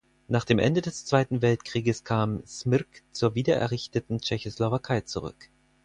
Nach 0.27 0.45
dem 0.45 0.57
Ende 0.57 0.81
des 0.81 1.05
Zweiten 1.05 1.43
Weltkrieges 1.43 2.03
kam 2.03 2.43
Smrk 2.43 3.03
zur 3.11 3.35
wiedererrichteten 3.35 4.19
Tschechoslowakei 4.19 5.01
zurück. 5.01 5.49